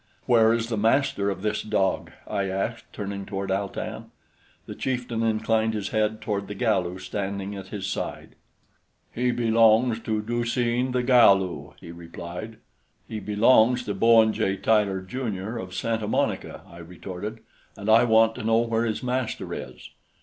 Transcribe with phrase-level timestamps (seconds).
[0.25, 4.09] "Where is the master of this dog?" I asked, turning toward Al tan.
[4.65, 8.33] The chieftain inclined his head toward the Galu standing at his side.
[9.13, 12.57] "He belongs to Du seen the Galu," he replied.
[13.07, 14.57] "He belongs to Bowen J.
[14.57, 17.41] Tyler, Jr., of Santa Monica," I retorted,
[17.77, 19.91] "and I want to know where his master is."